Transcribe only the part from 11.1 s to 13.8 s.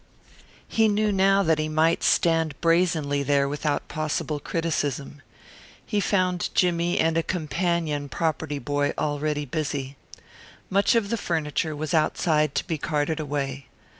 the furniture was outside to be carted away.